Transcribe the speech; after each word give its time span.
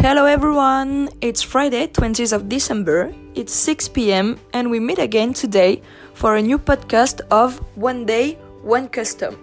Hello 0.00 0.24
everyone! 0.24 1.10
It's 1.20 1.42
Friday, 1.42 1.86
20th 1.88 2.32
of 2.32 2.48
December. 2.48 3.12
It's 3.34 3.52
6 3.52 3.88
pm, 3.88 4.40
and 4.54 4.70
we 4.70 4.80
meet 4.80 4.98
again 4.98 5.34
today 5.34 5.82
for 6.14 6.36
a 6.36 6.40
new 6.40 6.58
podcast 6.58 7.20
of 7.30 7.58
One 7.76 8.06
Day, 8.06 8.38
One 8.64 8.88
Custom. 8.88 9.36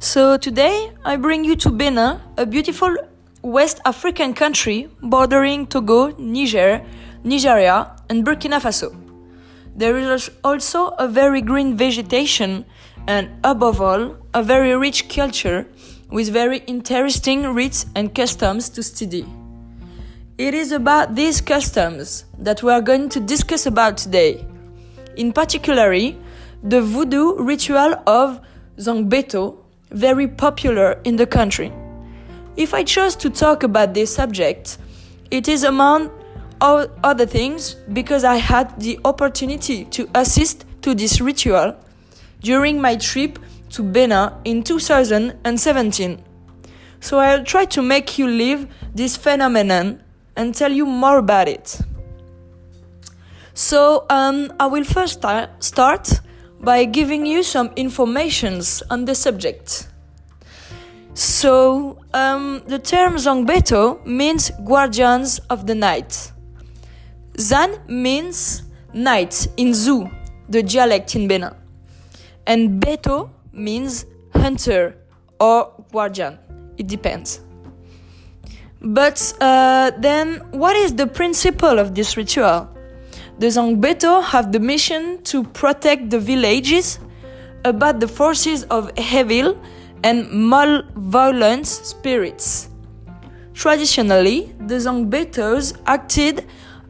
So 0.00 0.36
today 0.36 0.90
I 1.04 1.14
bring 1.14 1.44
you 1.44 1.54
to 1.62 1.70
Benin, 1.70 2.18
a 2.36 2.44
beautiful 2.44 2.96
West 3.42 3.78
African 3.86 4.34
country 4.34 4.90
bordering 5.04 5.68
Togo, 5.68 6.16
Niger, 6.18 6.84
Nigeria, 7.22 7.94
and 8.10 8.26
Burkina 8.26 8.58
Faso. 8.58 9.05
There 9.76 9.98
is 9.98 10.30
also 10.42 10.88
a 10.98 11.06
very 11.06 11.42
green 11.42 11.76
vegetation 11.76 12.64
and, 13.06 13.28
above 13.44 13.82
all, 13.82 14.16
a 14.32 14.42
very 14.42 14.74
rich 14.74 15.10
culture 15.10 15.66
with 16.10 16.30
very 16.30 16.58
interesting 16.66 17.42
rites 17.42 17.84
and 17.94 18.14
customs 18.14 18.70
to 18.70 18.82
study. 18.82 19.26
It 20.38 20.54
is 20.54 20.72
about 20.72 21.14
these 21.14 21.42
customs 21.42 22.24
that 22.38 22.62
we 22.62 22.72
are 22.72 22.80
going 22.80 23.10
to 23.10 23.20
discuss 23.20 23.66
about 23.66 23.98
today. 23.98 24.46
In 25.16 25.34
particular, 25.34 25.92
the 26.62 26.80
voodoo 26.80 27.36
ritual 27.36 28.02
of 28.06 28.40
Zangbeto, 28.78 29.58
very 29.90 30.26
popular 30.26 31.00
in 31.04 31.16
the 31.16 31.26
country. 31.26 31.70
If 32.56 32.72
I 32.72 32.82
chose 32.82 33.14
to 33.16 33.28
talk 33.28 33.62
about 33.62 33.92
this 33.92 34.14
subject, 34.14 34.78
it 35.30 35.48
is 35.48 35.64
among 35.64 36.10
other 36.60 37.26
things 37.26 37.74
because 37.92 38.24
I 38.24 38.36
had 38.36 38.78
the 38.80 38.98
opportunity 39.04 39.84
to 39.86 40.08
assist 40.14 40.64
to 40.82 40.94
this 40.94 41.20
ritual 41.20 41.76
during 42.40 42.80
my 42.80 42.96
trip 42.96 43.38
to 43.70 43.82
Benin 43.82 44.30
in 44.44 44.62
2017. 44.62 46.22
So 47.00 47.18
I'll 47.18 47.44
try 47.44 47.64
to 47.66 47.82
make 47.82 48.18
you 48.18 48.26
live 48.26 48.68
this 48.94 49.16
phenomenon 49.16 50.02
and 50.36 50.54
tell 50.54 50.72
you 50.72 50.86
more 50.86 51.18
about 51.18 51.48
it. 51.48 51.80
So 53.54 54.06
um, 54.10 54.52
I 54.60 54.66
will 54.66 54.84
first 54.84 55.24
start 55.60 56.20
by 56.60 56.84
giving 56.84 57.26
you 57.26 57.42
some 57.42 57.70
informations 57.76 58.82
on 58.90 59.04
the 59.04 59.14
subject. 59.14 59.88
So 61.14 61.98
um, 62.12 62.62
the 62.66 62.78
term 62.78 63.14
Zangbeto 63.14 64.04
means 64.04 64.50
guardians 64.64 65.38
of 65.50 65.66
the 65.66 65.74
night. 65.74 66.32
Zan 67.38 67.78
means 67.86 68.62
night 68.94 69.48
in 69.56 69.74
Zou, 69.74 70.10
the 70.48 70.62
dialect 70.62 71.14
in 71.14 71.28
Benin. 71.28 71.52
And 72.46 72.80
Beto 72.80 73.30
means 73.52 74.06
hunter 74.32 74.96
or 75.38 75.84
guardian. 75.92 76.38
It 76.78 76.86
depends. 76.86 77.40
But 78.80 79.34
uh, 79.40 79.90
then, 79.98 80.40
what 80.50 80.76
is 80.76 80.94
the 80.94 81.06
principle 81.06 81.78
of 81.78 81.94
this 81.94 82.16
ritual? 82.16 82.68
The 83.38 83.48
Zangbeto 83.48 84.22
have 84.22 84.52
the 84.52 84.60
mission 84.60 85.22
to 85.24 85.44
protect 85.44 86.08
the 86.10 86.18
villages 86.18 86.98
about 87.64 88.00
the 88.00 88.08
forces 88.08 88.64
of 88.64 88.90
evil 88.96 89.60
and 90.04 90.30
malevolent 90.30 91.66
spirits. 91.66 92.70
Traditionally, 93.52 94.54
the 94.58 94.76
Zangbetos 94.76 95.76
acted 95.86 96.46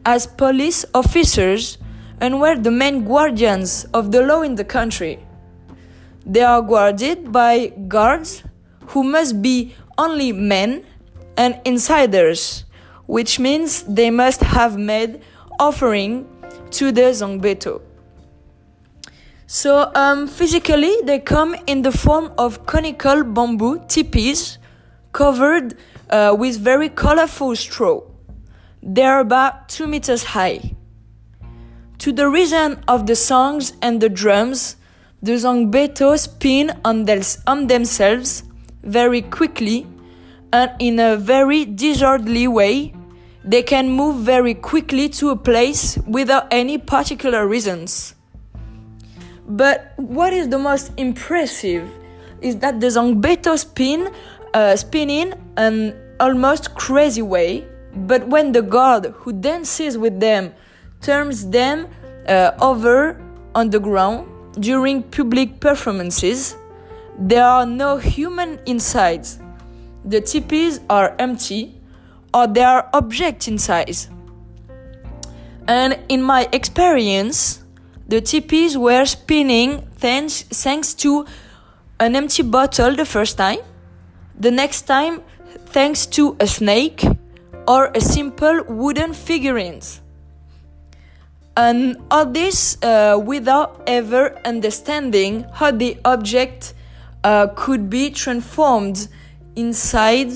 as 0.07 0.25
police 0.25 0.85
officers 0.93 1.77
and 2.21 2.39
were 2.39 2.55
the 2.55 2.71
main 2.71 3.03
guardians 3.03 3.85
of 3.93 4.13
the 4.13 4.21
law 4.21 4.41
in 4.41 4.55
the 4.55 4.63
country. 4.63 5.19
They 6.25 6.41
are 6.41 6.61
guarded 6.61 7.33
by 7.33 7.73
guards 7.89 8.41
who 8.87 9.03
must 9.03 9.41
be 9.41 9.75
only 9.97 10.31
men 10.31 10.85
and 11.35 11.59
insiders, 11.65 12.63
which 13.05 13.37
means 13.37 13.83
they 13.83 14.09
must 14.09 14.39
have 14.41 14.77
made 14.77 15.21
offering 15.59 16.25
to 16.71 16.93
the 16.93 17.11
Zangbeto. 17.11 17.81
So, 19.45 19.91
um, 19.93 20.27
physically, 20.27 20.95
they 21.03 21.19
come 21.19 21.53
in 21.67 21.81
the 21.81 21.91
form 21.91 22.31
of 22.37 22.65
conical 22.65 23.25
bamboo 23.25 23.79
tipis 23.79 24.57
covered 25.11 25.77
uh, 26.09 26.33
with 26.37 26.57
very 26.59 26.87
colorful 26.87 27.55
straw. 27.57 28.01
They 28.81 29.03
are 29.03 29.19
about 29.19 29.69
two 29.69 29.87
meters 29.87 30.23
high. 30.23 30.75
To 31.99 32.11
the 32.11 32.29
rhythm 32.29 32.79
of 32.87 33.07
the 33.07 33.15
songs 33.15 33.73
and 33.81 33.99
the 33.99 34.09
drums, 34.09 34.75
the 35.21 35.33
Zangbeto 35.33 36.17
spin 36.17 36.79
on, 36.85 37.07
on 37.47 37.67
themselves 37.67 38.43
very 38.83 39.21
quickly 39.21 39.87
and 40.53 40.71
in 40.79 40.99
a 40.99 41.17
very 41.17 41.65
disorderly 41.65 42.47
way. 42.47 42.93
They 43.43 43.63
can 43.63 43.89
move 43.89 44.17
very 44.17 44.53
quickly 44.53 45.09
to 45.09 45.29
a 45.29 45.35
place 45.35 45.97
without 46.05 46.47
any 46.51 46.77
particular 46.77 47.47
reasons. 47.47 48.13
But 49.47 49.93
what 49.95 50.33
is 50.33 50.49
the 50.49 50.59
most 50.59 50.91
impressive 50.97 51.89
is 52.41 52.57
that 52.57 52.79
the 52.79 52.87
Zangbeto 52.87 53.57
spin, 53.57 54.11
uh, 54.53 54.75
spin 54.75 55.09
in 55.09 55.35
an 55.55 55.95
almost 56.19 56.75
crazy 56.75 57.21
way 57.21 57.65
but 58.05 58.27
when 58.27 58.51
the 58.51 58.61
god 58.61 59.13
who 59.17 59.33
dances 59.33 59.97
with 59.97 60.19
them 60.19 60.53
turns 61.01 61.49
them 61.49 61.87
uh, 62.27 62.51
over 62.59 63.19
on 63.55 63.69
the 63.69 63.79
ground 63.79 64.27
during 64.59 65.03
public 65.03 65.59
performances, 65.59 66.55
there 67.17 67.45
are 67.45 67.65
no 67.65 67.97
human 67.97 68.59
insides. 68.65 69.39
The 70.05 70.21
tipis 70.21 70.79
are 70.89 71.15
empty 71.17 71.79
or 72.33 72.47
there 72.47 72.67
are 72.67 72.89
objects 72.93 73.47
inside. 73.47 73.95
And 75.67 75.99
in 76.07 76.21
my 76.21 76.47
experience, 76.53 77.63
the 78.07 78.21
tipis 78.21 78.77
were 78.77 79.05
spinning 79.05 79.87
thanks, 79.95 80.43
thanks 80.43 80.93
to 80.95 81.25
an 81.99 82.15
empty 82.15 82.43
bottle 82.43 82.95
the 82.95 83.05
first 83.05 83.37
time, 83.37 83.59
the 84.39 84.51
next 84.51 84.83
time, 84.83 85.21
thanks 85.65 86.05
to 86.05 86.37
a 86.39 86.47
snake, 86.47 87.03
or 87.67 87.91
a 87.93 88.01
simple 88.01 88.63
wooden 88.67 89.13
figurines. 89.13 90.01
And 91.55 91.97
all 92.11 92.25
this 92.25 92.77
uh, 92.83 93.19
without 93.23 93.81
ever 93.87 94.39
understanding 94.45 95.45
how 95.53 95.71
the 95.71 95.97
object 96.05 96.73
uh, 97.23 97.47
could 97.55 97.89
be 97.89 98.11
transformed 98.11 99.07
inside 99.55 100.31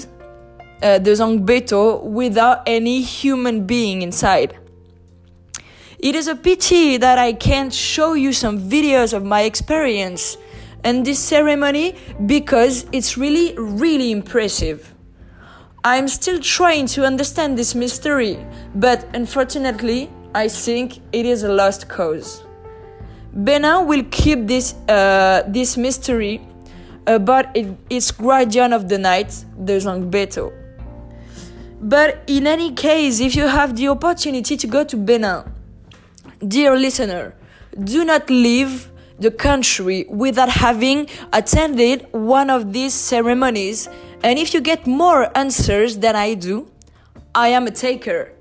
uh, 0.82 0.98
the 0.98 1.12
Zangbeto 1.12 2.04
without 2.04 2.64
any 2.66 3.02
human 3.02 3.66
being 3.66 4.02
inside. 4.02 4.58
It 6.00 6.16
is 6.16 6.28
a 6.28 6.36
pity 6.36 6.98
that 6.98 7.20
I 7.20 7.34
can't 7.34 7.72
show 7.72 8.14
you 8.14 8.34
some 8.34 8.58
videos 8.60 9.14
of 9.14 9.24
my 9.24 9.42
experience 9.44 10.38
and 10.84 11.06
this 11.06 11.20
ceremony 11.20 11.96
because 12.26 12.88
it's 12.92 13.16
really, 13.16 13.54
really 13.56 14.12
impressive. 14.12 14.96
I'm 15.84 16.08
still 16.08 16.40
trying 16.40 16.86
to 16.88 17.06
understand 17.06 17.58
this 17.58 17.74
mystery, 17.74 18.38
but 18.76 19.04
unfortunately, 19.16 20.12
I 20.36 20.48
think 20.48 21.00
it 21.12 21.26
is 21.26 21.42
a 21.42 21.52
lost 21.52 21.90
cause. 21.90 22.44
Benin 23.34 23.88
will 23.88 24.04
keep 24.12 24.46
this, 24.46 24.76
uh, 24.88 25.42
this 25.48 25.78
mystery 25.78 26.40
about 27.08 27.58
it, 27.58 27.76
its 27.90 28.12
guardian 28.12 28.74
of 28.74 28.90
the 28.90 29.00
night, 29.00 29.44
the 29.58 29.74
Zangbeto. 29.74 30.54
But 31.82 32.22
in 32.28 32.46
any 32.46 32.74
case, 32.74 33.20
if 33.20 33.36
you 33.36 33.48
have 33.48 33.76
the 33.76 33.88
opportunity 33.88 34.56
to 34.58 34.68
go 34.68 34.84
to 34.84 34.96
Benin, 34.96 35.44
dear 36.48 36.78
listener, 36.78 37.34
do 37.84 38.06
not 38.06 38.30
leave 38.30 38.92
the 39.18 39.32
country 39.32 40.06
without 40.10 40.50
having 40.50 41.08
attended 41.34 42.06
one 42.12 42.52
of 42.52 42.72
these 42.72 42.94
ceremonies 42.94 43.90
and 44.24 44.38
if 44.38 44.54
you 44.54 44.62
get 44.62 44.86
more 44.86 45.36
answers 45.38 45.98
than 45.98 46.16
I 46.16 46.36
do, 46.36 46.68
I 47.34 47.50
am 47.50 47.68
a 47.68 47.72
taker. 47.72 48.34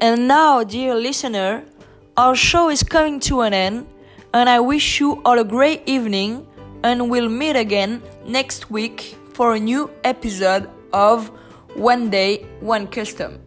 And 0.00 0.28
now, 0.28 0.62
dear 0.62 0.94
listener, 0.94 1.64
our 2.16 2.36
show 2.36 2.68
is 2.70 2.82
coming 2.82 3.18
to 3.20 3.40
an 3.40 3.52
end, 3.52 3.86
and 4.32 4.48
I 4.48 4.60
wish 4.60 5.00
you 5.00 5.22
all 5.24 5.38
a 5.38 5.44
great 5.44 5.82
evening, 5.86 6.46
and 6.84 7.10
we'll 7.10 7.28
meet 7.28 7.56
again 7.56 8.02
next 8.26 8.70
week 8.70 9.16
for 9.32 9.54
a 9.54 9.58
new 9.58 9.90
episode 10.04 10.70
of 10.92 11.30
One 11.74 12.10
Day, 12.10 12.46
One 12.60 12.86
Custom. 12.86 13.45